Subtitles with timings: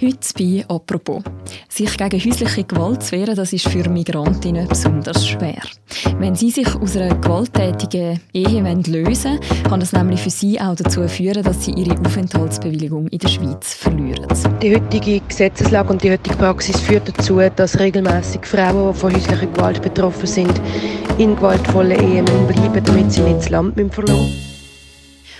[0.00, 1.22] Heute bei «Apropos».
[1.68, 5.60] Sich gegen häusliche Gewalt zu wehren, das ist für Migrantinnen besonders schwer.
[6.18, 10.74] Wenn sie sich aus einer gewalttätigen Ehe lösen wollen, kann das nämlich für sie auch
[10.74, 14.26] dazu führen, dass sie ihre Aufenthaltsbewilligung in der Schweiz verlieren.
[14.62, 19.46] Die heutige Gesetzeslage und die heutige Praxis führt dazu, dass regelmäßig Frauen, die von häuslicher
[19.46, 20.60] Gewalt betroffen sind,
[21.18, 24.30] in gewaltvollen Ehen bleiben, damit sie nicht das Land verloren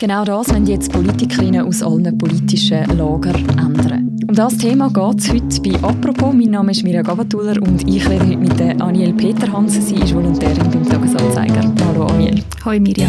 [0.01, 3.89] Genau das wollen jetzt Politikerinnen aus allen politischen Lagern ändern.
[4.27, 6.35] Um das Thema geht es heute bei «Apropos».
[6.35, 9.82] Mein Name ist Mirja Gabatuller und ich rede heute mit der Aniel Peterhansen.
[9.82, 11.72] Sie ist Volontärin beim Tagesanzeiger.
[11.86, 12.43] Hallo Aniel.
[12.64, 13.09] Hallo Mirja.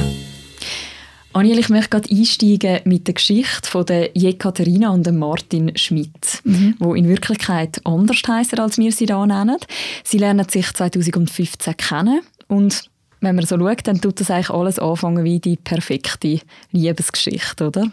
[1.33, 6.41] Aniel, ich möchte gerade einsteigen mit der Geschichte von der Jekaterina und dem Martin Schmidt,
[6.43, 6.75] mhm.
[6.79, 9.57] wo in Wirklichkeit anders heißen als wir sie da nennen.
[10.03, 12.83] Sie lernen sich 2015 kennen und
[13.19, 16.39] wenn man so schaut, dann tut das eigentlich alles anfangen wie die perfekte
[16.71, 17.91] Liebesgeschichte, oder?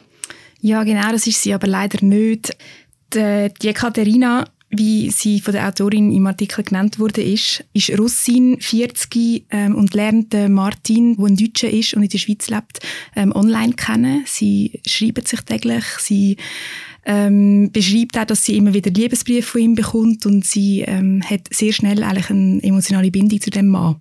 [0.61, 2.57] Ja, genau, das ist sie aber leider nicht.
[3.15, 8.61] Die, die Katharina, wie sie von der Autorin im Artikel genannt wurde, ist, ist Russin,
[8.61, 12.81] 40 ähm, und lernt Martin, der ein Deutscher ist und in der Schweiz lebt,
[13.17, 14.25] ähm, online kennen.
[14.27, 16.37] Sie schreiben sich täglich, sie
[17.07, 21.49] ähm, beschreibt auch, dass sie immer wieder Liebesbriefe von ihm bekommt und sie ähm, hat
[21.51, 23.97] sehr schnell eigentlich eine emotionale Bindung zu dem Mann.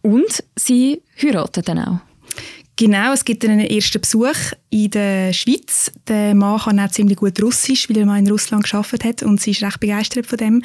[0.00, 2.11] Und sie heiraten dann auch.
[2.76, 5.92] Genau, es gibt einen ersten Besuch in der Schweiz.
[6.08, 9.40] Der Mann kann auch ziemlich gut Russisch, weil er mal in Russland geschafft hat und
[9.40, 10.62] sie ist recht begeistert von dem.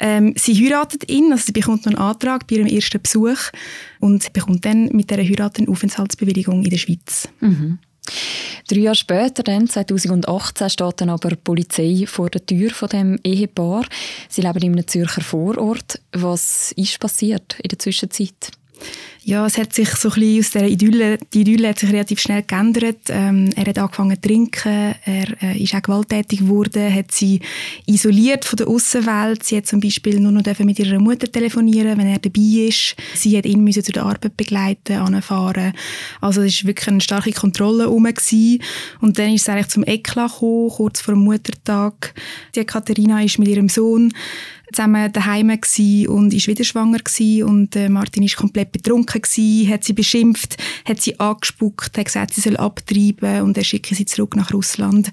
[0.00, 3.38] Ähm, sie heiratet ihn, also sie bekommt noch einen Antrag bei ihrem ersten Besuch
[4.00, 7.28] und bekommt dann mit dieser Heirat eine Aufenthaltsbewilligung in der Schweiz.
[7.40, 7.78] Mhm.
[8.68, 13.18] Drei Jahre später, dann, 2018, steht dann aber die Polizei vor der Tür von dem
[13.22, 13.86] Ehepaar.
[14.28, 16.00] Sie leben in einem Zürcher Vorort.
[16.12, 18.52] Was ist passiert in der Zwischenzeit?
[19.26, 22.20] Ja, es hat sich so ein bisschen aus dieser Idylle, die Idylle hat sich relativ
[22.20, 23.08] schnell geändert.
[23.08, 27.40] Ähm, er hat angefangen zu trinken, er äh, ist auch gewalttätig geworden, hat sie
[27.86, 29.42] isoliert von der Außenwelt.
[29.42, 32.96] Sie hat zum Beispiel nur noch mit ihrer Mutter telefonieren, wenn er dabei ist.
[33.14, 35.72] Sie hat ihn müssen zu der Arbeit begleiten, anfahren.
[36.20, 38.06] Also es war wirklich eine starke Kontrolle herum.
[39.00, 42.12] Und dann ist es eigentlich zum Eklat gekommen, kurz vor dem Muttertag.
[42.54, 44.12] Die Katharina ist mit ihrem Sohn
[44.74, 46.98] zusammen daheim und ist wieder schwanger
[47.46, 52.34] und äh, Martin ist komplett betrunken gewesen, hat sie beschimpft, hat sie angespuckt, hat gesagt,
[52.34, 55.10] sie soll abtreiben und er schicke sie zurück nach Russland.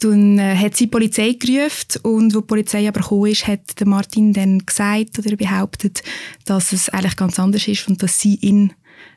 [0.00, 3.80] Dann äh, hat sie die Polizei gerufen und wo die Polizei aber gekommen ist, hat
[3.80, 6.02] der Martin dann gesagt oder behauptet,
[6.44, 8.72] dass es eigentlich ganz anders ist und dass sie ihn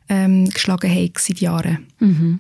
[0.07, 1.87] ähm, geschlagen hat seit Jahren.
[1.99, 2.39] Mhm.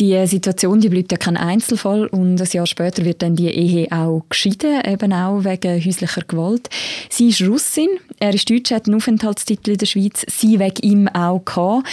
[0.00, 3.90] Die Situation die bleibt ja kein Einzelfall und ein Jahr später wird dann die Ehe
[3.90, 6.70] auch geschieden, eben auch wegen häuslicher Gewalt.
[7.10, 7.88] Sie ist Russin,
[8.20, 11.88] er ist Deutscher, hat einen Aufenthaltstitel in der Schweiz, sie wegen ihm auch gehabt.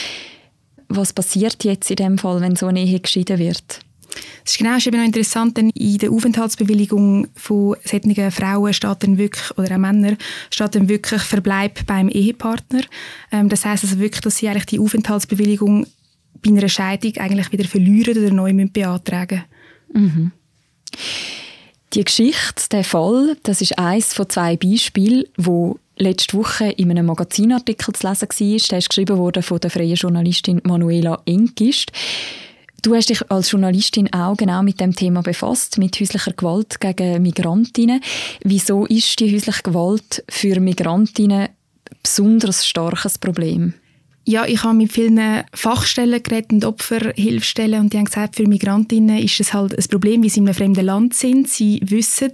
[0.88, 3.79] Was passiert jetzt in dem Fall, wenn so eine Ehe geschieden wird?
[4.43, 9.03] Das ist genau ist eben noch interessant, denn in der Aufenthaltsbewilligung von solchen Frauen steht
[9.03, 10.16] dann wirklich, oder auch Männer,
[10.51, 12.83] steht dann wirklich Verbleib beim Ehepartner.
[13.31, 15.87] Ähm, das heißt also wirklich, dass sie eigentlich die Aufenthaltsbewilligung
[16.41, 19.44] bei einer Scheidung eigentlich wieder verlieren oder neu beantragen
[19.94, 20.31] mhm.
[21.94, 27.06] Die Geschichte, der Fall, das ist eines von zwei Beispielen, wo letzte Woche in einem
[27.06, 28.68] Magazinartikel zu lesen war.
[28.69, 31.91] Der ist geschrieben worden von der freien Journalistin Manuela Enkist.
[32.81, 37.22] Du hast dich als Journalistin auch genau mit dem Thema befasst, mit häuslicher Gewalt gegen
[37.22, 38.02] Migrantinnen.
[38.44, 41.50] Wieso ist die häusliche Gewalt für Migrantinnen ein
[42.03, 43.73] besonders starkes Problem?
[44.28, 45.19] Ja, ich habe mit vielen
[45.53, 50.24] Fachstellen geredet und Opferhilfstellen und die haben gesagt, für Migrantinnen ist es halt ein Problem,
[50.24, 51.47] wie sie in einem fremden Land sind.
[51.47, 52.31] Sie wissen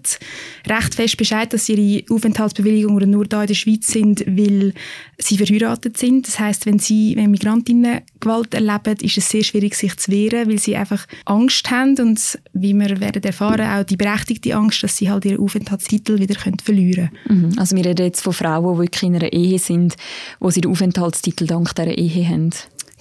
[0.68, 4.74] recht fest Bescheid, dass ihre Aufenthaltsbewilligungen nur da in der Schweiz sind, weil
[5.18, 6.28] sie verheiratet sind.
[6.28, 10.50] Das heißt, wenn sie, wenn Migrantinnen Gewalt erleben, ist es sehr schwierig, sich zu wehren,
[10.50, 14.96] weil sie einfach Angst haben und wie wir werden erfahren, auch die berechtigte Angst, dass
[14.96, 17.51] sie halt ihren Aufenthaltstitel wieder verlieren können.
[17.51, 17.59] Mhm.
[17.59, 19.96] Also wir reden jetzt von Frauen, die wirklich in einer Ehe sind,
[20.40, 22.52] wo sie den Aufenthaltstitel dank dieser Ehe haben.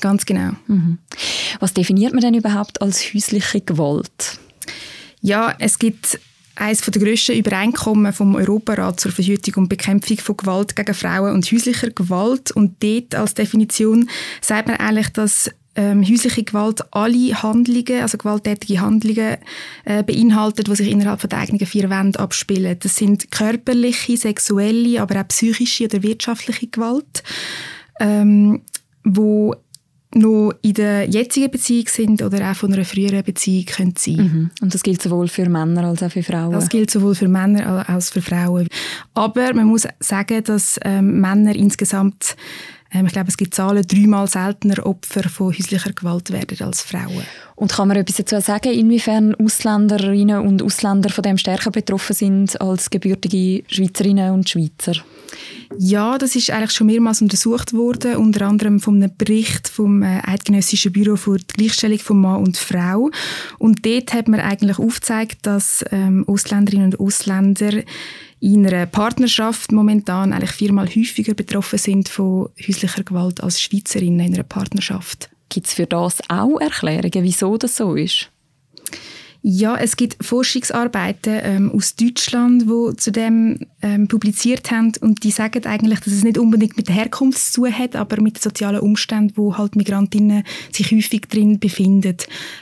[0.00, 0.52] Ganz genau.
[0.66, 0.98] Mhm.
[1.60, 4.38] Was definiert man denn überhaupt als häusliche Gewalt?
[5.20, 6.18] Ja, es gibt
[6.56, 11.50] eines der grössten Übereinkommen vom Europarat zur Verhütung und Bekämpfung von Gewalt gegen Frauen und
[11.50, 12.50] häuslicher Gewalt.
[12.50, 14.08] Und dort als Definition
[14.40, 19.36] sagt man eigentlich, dass ähm, häusliche Gewalt alle Handlungen, also gewalttätige Handlungen,
[19.84, 22.76] äh, beinhaltet, die sich innerhalb von der eigenen vier Wände abspielen.
[22.80, 27.22] Das sind körperliche, sexuelle, aber auch psychische oder wirtschaftliche Gewalt,
[28.00, 28.62] ähm,
[29.04, 29.54] wo
[30.12, 34.50] noch in der jetzigen Beziehung sind oder auch von einer früheren Beziehung können sein mhm.
[34.60, 36.50] Und das gilt sowohl für Männer als auch für Frauen?
[36.50, 38.66] Das gilt sowohl für Männer als auch für Frauen.
[39.14, 42.36] Aber man muss sagen, dass ähm, Männer insgesamt
[42.92, 47.22] Ähm, ich glaube, es gibt Zahlen, dreimal seltener Opfer von häuslicher Gewalt werden als Frauen.
[47.54, 52.60] Und kann man etwas dazu sagen, inwiefern Ausländerinnen und Ausländer von dem stärker betroffen sind
[52.60, 54.94] als gebürtige Schweizerinnen und Schweizer?
[55.78, 60.20] Ja, das ist eigentlich schon mehrmals untersucht worden, unter anderem von einem Bericht vom äh,
[60.24, 63.10] Eidgenössischen Büro für die Gleichstellung von Mann und Frau.
[63.58, 67.82] Und dort hat man eigentlich aufgezeigt, dass ähm, Ausländerinnen und Ausländer
[68.40, 74.34] in einer Partnerschaft momentan eigentlich viermal häufiger betroffen sind von häuslicher Gewalt als Schweizerinnen in
[74.34, 75.30] einer Partnerschaft.
[75.50, 78.30] Gibt es für das auch Erklärungen, wieso das so ist?
[79.42, 85.30] Ja, es gibt Forschungsarbeiten ähm, aus Deutschland, die zu dem ähm, publiziert haben und die
[85.30, 88.42] sagen eigentlich, dass es nicht unbedingt mit der Herkunft zu tun hat, aber mit den
[88.42, 92.18] sozialen Umständen, wo halt Migrantinnen sich häufig drin befinden.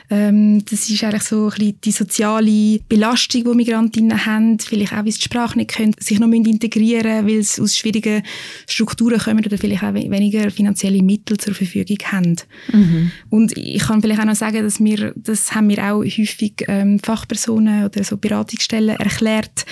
[0.08, 5.04] Ähm, das ist eigentlich so ein bisschen die soziale Belastung, die Migrantinnen haben, vielleicht auch,
[5.04, 8.22] weil sie die Sprache nicht können, sich noch integrieren müssen, weil sie aus schwierigen
[8.68, 12.36] Strukturen kommen oder vielleicht auch weniger finanzielle Mittel zur Verfügung haben.
[12.72, 13.10] Mhm.
[13.30, 17.00] Und ich kann vielleicht auch noch sagen, dass wir, das haben wir auch häufig ähm,
[17.00, 19.66] Fachpersonen oder so Beratungsstellen erklärt,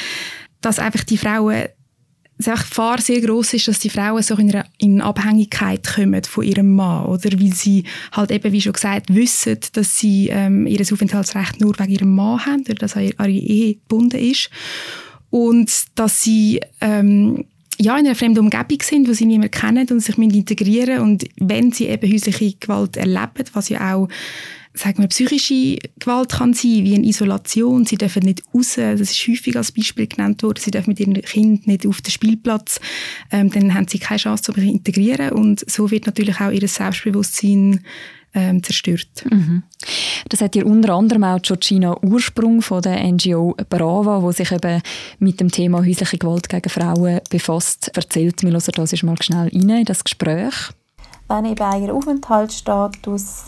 [0.60, 1.66] dass einfach die Frauen
[2.38, 6.74] die Gefahr sehr groß ist, dass die Frauen so in, in Abhängigkeit kommen von ihrem
[6.74, 11.60] Mann oder weil sie halt eben, wie schon gesagt, wissen, dass sie ähm, ihr Aufenthaltsrecht
[11.60, 14.50] nur wegen ihrem Mann haben oder dass er an ihre Ehe gebunden ist
[15.30, 17.46] und dass sie ähm,
[17.78, 21.02] ja, in einer fremden Umgebung sind, wo sie niemand kennen und sich integrieren müssen.
[21.02, 24.08] Und wenn sie eben häusliche Gewalt erleben, was ja auch
[24.76, 27.84] sagen wir, psychische Gewalt kann sein, wie eine Isolation.
[27.84, 28.74] Sie dürfen nicht raus.
[28.76, 30.60] Das ist häufig als Beispiel genannt worden.
[30.60, 32.80] Sie dürfen mit ihrem Kind nicht auf den Spielplatz.
[33.30, 35.30] Ähm, dann haben sie keine Chance, sich integrieren.
[35.30, 37.80] Und so wird natürlich auch ihr Selbstbewusstsein
[38.34, 39.24] ähm, zerstört.
[39.30, 39.62] Mhm.
[40.28, 44.82] Das hat ihr unter anderem auch Georgina Ursprung von der NGO Brava, wo sich eben
[45.18, 48.42] mit dem Thema häusliche Gewalt gegen Frauen befasst, erzählt.
[48.42, 50.54] Wir hören das mal schnell rein in das Gespräch.
[51.28, 53.46] Wenn eben ein Aufenthaltsstatus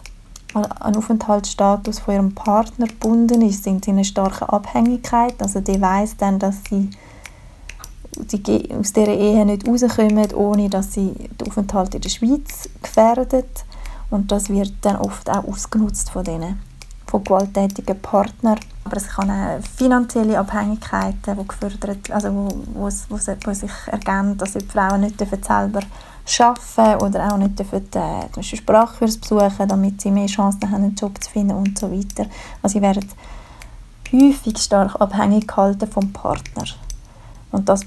[0.55, 5.35] an Aufenthaltsstatus von ihrem Partner gebunden ist, sind sie in einer starken Abhängigkeit.
[5.41, 6.91] Also die weiß dann, dass sie
[8.13, 13.65] die aus dieser Ehe nicht rauskommen, ohne dass sie den Aufenthalt in der Schweiz gefährdet.
[14.11, 16.61] Und das wird dann oft auch ausgenutzt von denen,
[17.07, 18.59] von gewalttätigen Partnern.
[18.85, 24.39] Aber es kann auch finanzielle Abhängigkeiten, die gefördert, also wo, wo, wo, wo sich ergeben,
[24.39, 25.81] dass die Frauen nicht selber
[26.41, 30.95] arbeiten oder auch nicht dürfen, äh, zum Sprachkurs besuchen, damit sie mehr Chancen haben, einen
[30.95, 32.29] Job zu finden und so weiter.
[32.63, 33.09] Also sie werden
[34.13, 36.65] häufig stark abhängig gehalten vom Partner.
[37.51, 37.85] Und das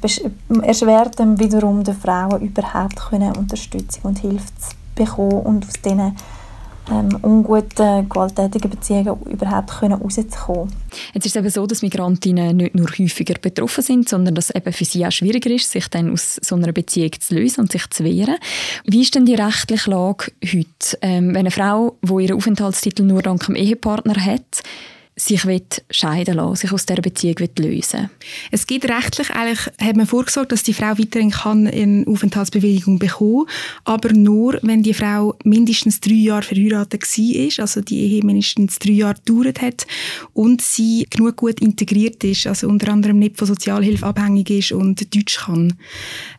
[0.63, 6.15] erschwert dann wiederum den Frauen überhaupt können Unterstützung und Hilfe zu bekommen und aus diesen
[6.91, 10.71] ähm, unguten, gewalttätigen Beziehungen überhaupt können rauszukommen.
[11.13, 14.55] Jetzt ist es eben so, dass Migrantinnen nicht nur häufiger betroffen sind, sondern dass es
[14.55, 17.71] eben für sie auch schwieriger ist, sich dann aus so einer Beziehung zu lösen und
[17.71, 18.35] sich zu wehren.
[18.85, 20.97] Wie ist denn die rechtliche Lage heute?
[21.01, 24.63] Ähm, wenn eine Frau, die ihren Aufenthaltstitel nur dank dem Ehepartner hat,
[25.21, 25.41] sich
[25.89, 28.09] scheiden lassen, sich aus dieser Beziehung lösen
[28.51, 33.45] Es gibt rechtlich eigentlich, hat man vorgesorgt, dass die Frau weiterhin kann eine Aufenthaltsbewilligung bekommen
[33.83, 38.93] aber nur, wenn die Frau mindestens drei Jahre verheiratet war, also die Ehe mindestens drei
[38.93, 39.87] Jahre gedauert hat
[40.33, 45.13] und sie genug gut integriert ist, also unter anderem nicht von Sozialhilfe abhängig ist und
[45.15, 45.73] Deutsch kann.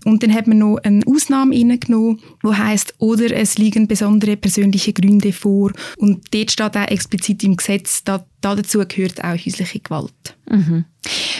[0.04, 4.92] Und dann hat man noch eine Ausnahme reingenommen, wo heißt oder es liegen besondere persönliche
[4.92, 10.36] Gründe vor und dort steht auch explizit im Gesetz, dass dazu gehört auch häusliche Gewalt.
[10.50, 10.84] Mhm.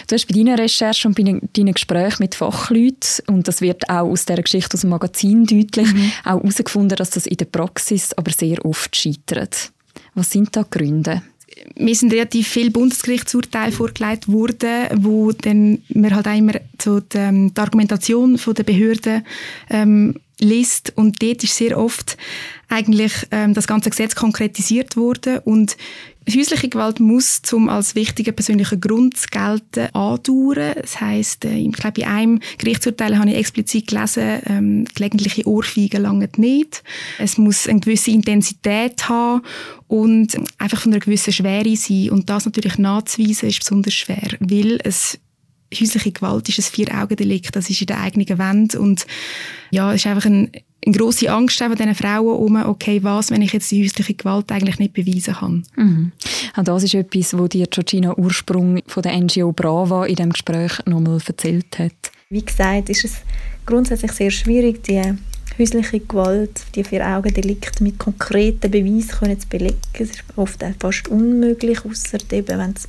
[0.07, 4.09] Du hast bei deiner Recherche und bei deinen Gesprächen mit Fachleuten, und das wird auch
[4.09, 6.13] aus der Geschichte aus dem Magazin deutlich, mhm.
[6.25, 9.73] auch herausgefunden, dass das in der Praxis aber sehr oft scheitert.
[10.15, 11.23] Was sind da die Gründe?
[11.79, 17.19] mir sind relativ viele Bundesgerichtsurteile vorgelegt worden, wo dann man halt auch immer so die,
[17.19, 19.25] ähm, die Argumentation von der Behörden
[19.71, 22.17] ähm, liest und dort ist sehr oft
[22.69, 25.77] eigentlich ähm, das ganze Gesetz konkretisiert worden und
[26.31, 30.75] Häusliche Gewalt muss zum als wichtiger persönlicher Grund gelten andauern.
[30.81, 36.03] Das heisst, äh, ich glaube, in einem Gerichtsurteil habe ich explizit gelesen, ähm, gelegentliche Ohrfeigen
[36.03, 36.85] langen nicht.
[37.19, 39.43] Es muss eine gewisse Intensität haben
[39.89, 42.11] und einfach von einer gewissen Schwere sein.
[42.11, 45.19] Und das natürlich nachzuweisen ist besonders schwer, weil es
[45.81, 49.07] häusliche Gewalt ist ein Vier-Augen-Delikt, das ist in der eigenen Wand und
[49.71, 50.51] ja, es ist einfach ein
[50.85, 54.51] eine grosse Angst von diesen Frauen um, okay, was, wenn ich jetzt die häusliche Gewalt
[54.51, 55.63] eigentlich nicht beweisen kann.
[55.77, 56.13] Mhm.
[56.57, 60.73] Und das ist etwas, was dir Georgina Ursprung von der NGO Brava in diesem Gespräch
[60.87, 61.93] nochmal erzählt hat.
[62.31, 63.17] Wie gesagt, ist es
[63.65, 65.01] grundsätzlich sehr schwierig, die
[65.59, 69.79] häusliche Gewalt, die vier Augen Delikte mit konkreten Beweisen zu belegen.
[69.93, 72.87] Es ist oft fast unmöglich, außer eben, wenn es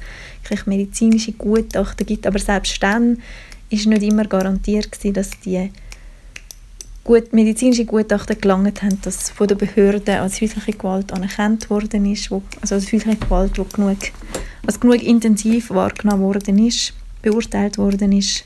[0.65, 2.27] medizinische Gutachten gibt.
[2.27, 3.21] Aber selbst dann
[3.69, 5.69] ist nicht immer garantiert dass die
[7.03, 12.31] gut, medizinische Gutachten gelangt haben, dass von der Behörde als häusliche Gewalt anerkannt worden ist,
[12.31, 13.97] wo, also als häusliche Gewalt, wo genug,
[14.65, 18.45] als genug intensiv wahrgenommen worden ist, beurteilt worden ist,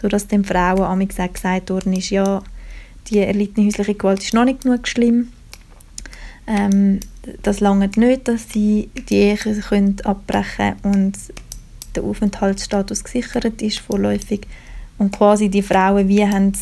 [0.00, 2.42] sodass den Frauen amig gesagt worden ist, ja,
[3.08, 5.28] die erlittene häusliche Gewalt ist noch nicht genug schlimm.
[6.48, 7.00] Ähm,
[7.42, 11.12] das lange nicht, dass sie die Ehe können abbrechen und
[11.94, 14.46] der Aufenthaltsstatus gesichert ist vorläufig
[14.96, 16.52] und quasi die Frauen wie haben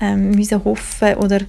[0.00, 1.40] ähm, müssen hoffen oder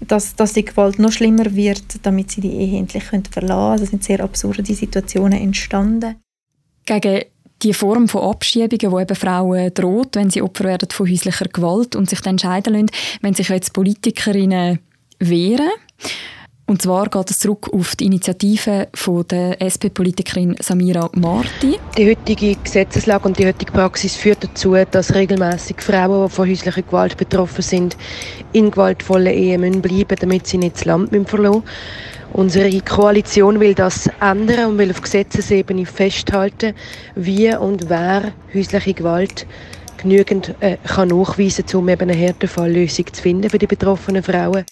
[0.00, 3.72] dass, dass die Gewalt noch schlimmer wird, damit sie die Ehe endlich können verlassen können.
[3.72, 6.16] Also sind sehr absurde Situationen entstanden.
[6.84, 7.24] Gegen
[7.62, 11.96] die Form von Abschiebungen, wo eben Frauen droht, wenn sie Opfer werden von häuslicher Gewalt
[11.96, 12.90] und sich dann entscheiden lassen,
[13.22, 14.80] wenn sich jetzt Politikerinnen
[15.18, 15.70] wehren.
[16.66, 21.78] Und zwar geht es zurück auf die Initiative von der SP-Politikerin Samira Marti.
[21.98, 26.80] Die heutige Gesetzeslage und die heutige Praxis führt dazu, dass regelmäßig Frauen, die von häuslicher
[26.80, 27.98] Gewalt betroffen sind,
[28.54, 31.62] in gewaltvollen Ehen bleiben müssen damit sie nicht das Land verlassen müssen.
[32.32, 36.74] Unsere Koalition will das ändern und will auf Gesetzesebene festhalten,
[37.14, 39.46] wie und wer häusliche Gewalt
[39.98, 44.64] genügend äh, kann nachweisen kann, um eben eine Härtefalllösung zu finden für die betroffenen Frauen.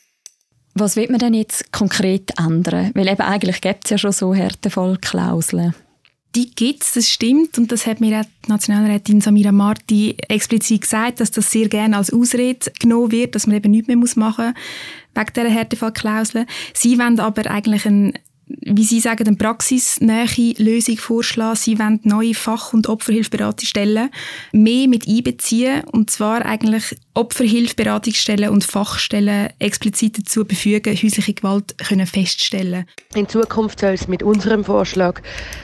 [0.75, 2.91] Was wird man denn jetzt konkret ändern?
[2.95, 5.75] Weil eben eigentlich gibt es ja schon so Härtefallklauseln.
[6.35, 7.59] Die gibt es, das stimmt.
[7.59, 11.99] Und das hat mir auch die Nationalrätin Samira Marti explizit gesagt, dass das sehr gerne
[11.99, 14.57] als Ausrede genommen wird, dass man eben nichts mehr machen muss
[15.15, 16.47] wegen dieser Härtefallklausel.
[16.73, 18.15] Sie wollen aber eigentlich einen
[18.61, 21.57] wie Sie sagen, eine praxisnähe Lösung vorschlagen.
[21.57, 24.11] Sie wollen neue Fach- und Opferhilfberatungsstellen
[24.53, 32.07] mehr mit einbeziehen und zwar eigentlich Opferhilfberatungsstellen und Fachstellen explizit dazu befügen, häusliche Gewalt können
[32.07, 32.87] feststellen.
[33.15, 35.21] In Zukunft soll es mit unserem Vorschlag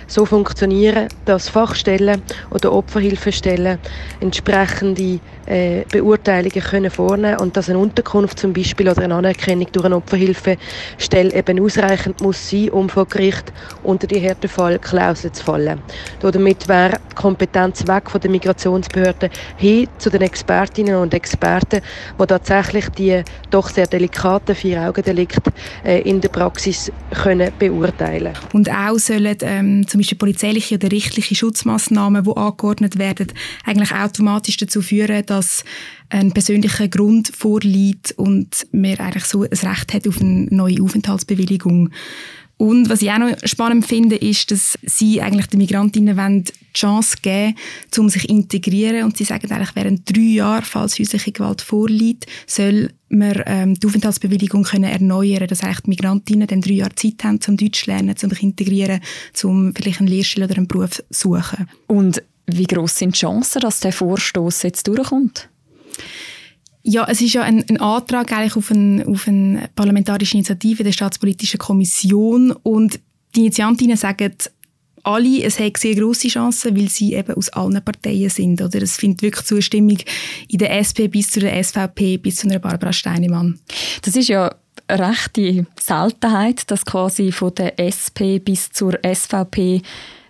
[0.06, 3.78] so funktionieren, dass Fachstellen oder Opferhilfestellen
[4.20, 9.86] entsprechende äh, Beurteilungen können vornehmen und dass eine Unterkunft zum Beispiel oder eine Anerkennung durch
[9.86, 15.80] eine Opferhilfestelle eben ausreichend muss sein, um vor Gericht unter die Härtefallklausel zu fallen.
[16.20, 21.80] Damit wäre die Kompetenz weg von den Migrationsbehörden hin zu den Expertinnen und Experten,
[22.18, 25.52] die tatsächlich die doch sehr delikaten Vier-Augen-Delikte
[25.84, 26.92] äh, in der Praxis
[27.22, 33.32] können beurteilen Und auch sollen ähm, zum Beispiel polizeiliche oder rechtliche Schutzmaßnahmen, die angeordnet werden,
[33.64, 35.64] eigentlich automatisch dazu führen, dass
[36.10, 41.90] ein persönlicher Grund vorliegt und man eigentlich so ein Recht hat auf eine neue Aufenthaltsbewilligung.
[42.58, 46.52] Und was ich auch noch spannend finde, ist, dass sie eigentlich den Migrantinnen wollen die
[46.74, 47.54] Chance geben,
[47.96, 49.04] um sich zu integrieren.
[49.04, 53.86] Und sie sagen eigentlich, während drei Jahren, falls häusliche Gewalt vorliegt, soll man ähm, die
[53.86, 57.90] Aufenthaltsbewilligung können erneuern dass eigentlich die Migrantinnen dann drei Jahre Zeit haben, um Deutsch zu
[57.90, 59.00] lernen, um sich zu integrieren,
[59.44, 61.68] um vielleicht einen Lehrstuhl oder einen Beruf zu suchen.
[61.86, 65.48] Und wie groß sind die Chancen, dass der Vorstoß jetzt durchkommt?
[66.88, 70.92] Ja, es ist ja ein, ein Antrag eigentlich auf, ein, auf eine parlamentarische Initiative der
[70.92, 72.98] Staatspolitischen Kommission und
[73.34, 74.32] die Initiantinnen sagen
[75.02, 78.62] alle, es hat sehr große Chancen, weil sie eben aus allen Parteien sind.
[78.62, 79.98] Oder es findet wirklich Zustimmung
[80.48, 83.58] in der SP bis zu der SVP bis zu einer Barbara Steinemann.
[84.00, 84.54] Das ist ja
[84.86, 89.82] eine rechte Seltenheit, dass quasi von der SP bis zur SVP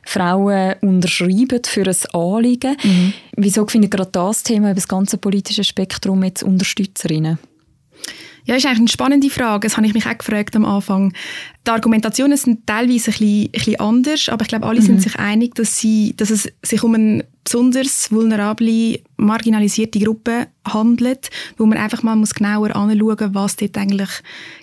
[0.09, 2.77] Frauen unterschreiben für ein Anliegen.
[2.83, 3.13] Mhm.
[3.37, 7.39] Wieso findet gerade das Thema über das ganze politische Spektrum jetzt Unterstützerinnen?
[8.49, 9.69] Ja, ist eigentlich eine spannende Frage.
[9.69, 11.13] Das habe ich mich auch gefragt am Anfang.
[11.67, 14.87] Die Argumentationen sind teilweise ein bisschen, ein bisschen anders, aber ich glaube, alle mhm.
[14.87, 21.29] sind sich einig, dass, sie, dass es sich um eine besonders vulnerable, marginalisierte Gruppe handelt,
[21.59, 24.09] wo man einfach mal muss genauer anschauen muss, was dort eigentlich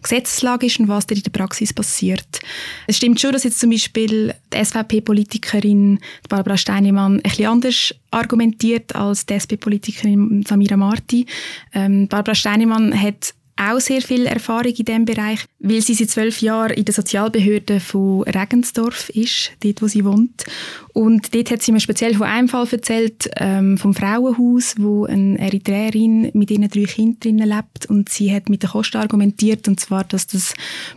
[0.01, 2.39] Gesetzeslage ist und was dort in der Praxis passiert.
[2.87, 8.95] Es stimmt schon, dass jetzt zum Beispiel die SVP-Politikerin Barbara Steinemann ein bisschen anders argumentiert
[8.95, 11.27] als die SP-Politikerin Samira Marti.
[11.71, 16.41] Ähm, Barbara Steinemann hat auch sehr viel Erfahrung in diesem Bereich, weil sie seit zwölf
[16.41, 20.45] Jahren in der Sozialbehörde von Regensdorf ist, dort wo sie wohnt.
[20.93, 25.39] Und dort hat sie mir speziell von einem Fall erzählt, ähm, vom Frauenhaus, wo eine
[25.39, 27.85] Eritreerin mit ihren drei Kindern lebt.
[27.87, 30.53] Und sie hat mit den Kosten argumentiert, und zwar, dass das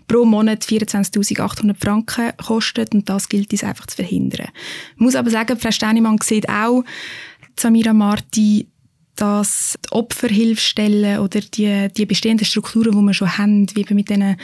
[0.08, 4.48] pro Monat 24'800 Franken kostet und das gilt es einfach zu verhindern.
[4.94, 6.84] Ich muss aber sagen, Frau Steinemann sieht auch,
[7.56, 8.66] Samira Marti
[9.18, 14.08] dass die Opferhilfestellen oder die, die bestehenden Strukturen, die wir schon haben, wie wir mit
[14.08, 14.36] diesen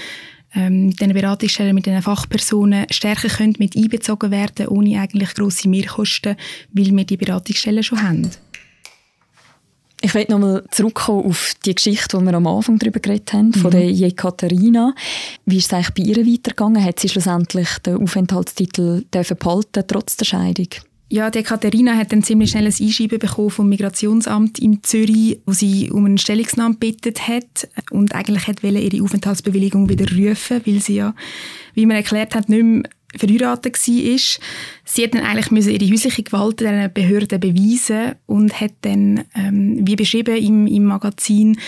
[0.54, 5.68] ähm, mit diesen Beratungsstellen, mit diesen Fachpersonen stärker können mit einbezogen werden, ohne eigentlich grosse
[5.68, 6.36] Mehrkosten,
[6.72, 8.30] weil wir die Beratungsstellen schon haben.
[10.00, 13.54] Ich möchte nochmal zurückkommen auf die Geschichte, die wir am Anfang darüber geredet haben, mhm.
[13.54, 14.94] von der Jekaterina.
[15.46, 16.84] Wie ist es eigentlich bei ihr weitergegangen?
[16.84, 20.68] Hat sie schlussendlich den Aufenthaltstitel behalten, trotz der Scheidung?
[21.14, 25.52] Ja, die Katharina hat dann ziemlich schnell ein Einschreiben bekommen vom Migrationsamt in Zürich, wo
[25.52, 30.96] sie um eine Stellungnahme gebeten hat und eigentlich hat ihre Aufenthaltsbewilligung wieder rufen, weil sie
[30.96, 31.14] ja,
[31.74, 32.82] wie man erklärt hat, nicht mehr
[33.16, 34.18] verheiratet war.
[34.84, 39.86] Sie hat dann eigentlich müssen ihre häusliche Gewalt den Behörden beweisen und hat dann, ähm,
[39.86, 41.60] wie beschrieben im, im Magazin,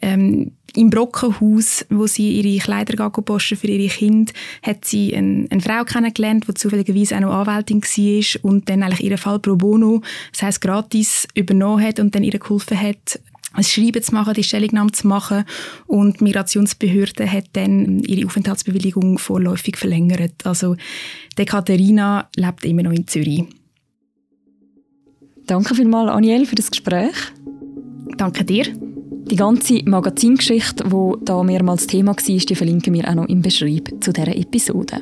[0.00, 5.60] ähm, im Brockenhaus, wo sie ihre Kleider posten für ihre Kinder, hat sie eine, eine
[5.60, 10.02] Frau kennengelernt, die zufälligerweise auch noch Anwältin war und dann eigentlich ihren Fall pro bono,
[10.32, 13.20] das heißt gratis, übernommen hat und dann ihr geholfen hat,
[13.52, 15.44] ein Schreiben zu machen, die Stellungnahme zu machen
[15.86, 20.44] und die Migrationsbehörde hat dann ihre Aufenthaltsbewilligung vorläufig verlängert.
[20.44, 20.76] Also
[21.38, 23.44] die Katharina lebt immer noch in Zürich.
[25.46, 27.14] Danke vielmals, Aniel, für das Gespräch.
[28.16, 28.66] Danke dir.
[29.30, 33.88] Die ganze Magazingeschichte, die da mehrmals Thema war, die verlinken wir auch noch im Beschreib
[34.00, 35.00] zu dieser Episode.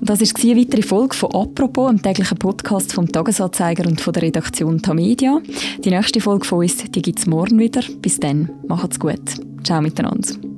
[0.00, 4.12] Und das war eine weitere Folge von «Apropos», einem täglichen Podcast vom «Tagesanzeiger» und von
[4.12, 5.40] der Redaktion Tamedia.
[5.84, 7.82] Die nächste Folge von uns gibt es morgen wieder.
[8.02, 9.22] Bis dann, macht's gut.
[9.62, 10.55] Ciao miteinander.